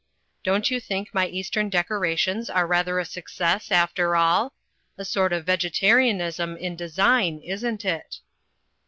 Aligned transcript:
Don't 0.43 0.71
you 0.71 0.79
think 0.79 1.13
my 1.13 1.27
eastern 1.27 1.69
decorations 1.69 2.49
are 2.49 2.65
rather 2.65 2.97
a 2.97 3.05
success 3.05 3.69
after 3.71 4.15
all? 4.15 4.55
A 4.97 5.05
sort 5.05 5.31
of 5.31 5.45
Vegetarianism 5.45 6.57
in 6.57 6.75
design, 6.75 7.37
isn't 7.45 7.85
it?" 7.85 8.17